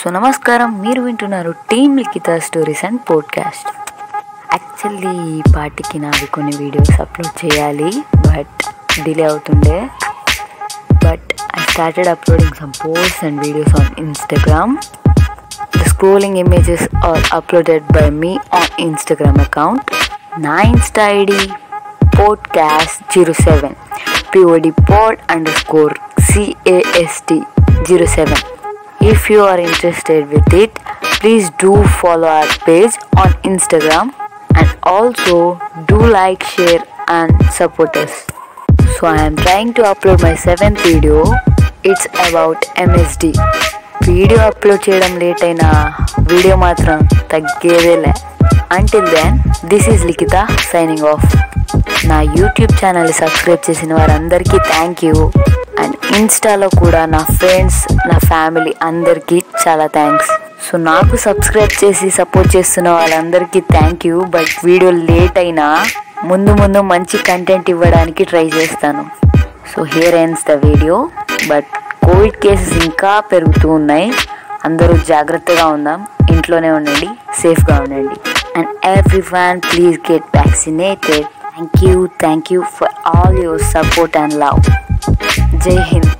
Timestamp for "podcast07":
22.20-23.74